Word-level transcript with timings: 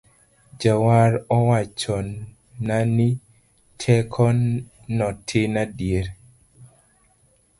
Jawar 0.59 1.11
owachona 1.37 2.77
ni 2.95 3.07
teko 3.81 4.25
notin 4.97 5.53
adier 5.63 6.07